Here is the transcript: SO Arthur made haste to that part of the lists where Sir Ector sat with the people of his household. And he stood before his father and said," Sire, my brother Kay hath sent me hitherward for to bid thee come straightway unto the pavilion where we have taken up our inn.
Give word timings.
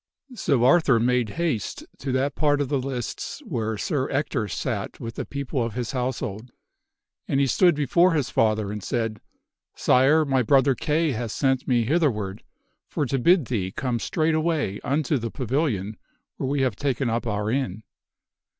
SO 0.33 0.63
Arthur 0.63 0.99
made 0.99 1.29
haste 1.37 1.85
to 1.99 2.11
that 2.11 2.33
part 2.33 2.59
of 2.59 2.69
the 2.69 2.79
lists 2.79 3.39
where 3.45 3.77
Sir 3.77 4.09
Ector 4.09 4.47
sat 4.47 4.99
with 4.99 5.13
the 5.13 5.27
people 5.27 5.63
of 5.63 5.75
his 5.75 5.91
household. 5.91 6.51
And 7.27 7.39
he 7.39 7.45
stood 7.45 7.75
before 7.75 8.13
his 8.13 8.31
father 8.31 8.71
and 8.71 8.81
said," 8.81 9.21
Sire, 9.85 10.25
my 10.25 10.41
brother 10.41 10.73
Kay 10.73 11.11
hath 11.11 11.29
sent 11.33 11.67
me 11.67 11.83
hitherward 11.85 12.43
for 12.87 13.05
to 13.05 13.19
bid 13.19 13.45
thee 13.45 13.71
come 13.71 13.99
straightway 13.99 14.79
unto 14.79 15.19
the 15.19 15.29
pavilion 15.29 15.97
where 16.37 16.49
we 16.49 16.63
have 16.63 16.75
taken 16.75 17.07
up 17.07 17.27
our 17.27 17.51
inn. 17.51 17.83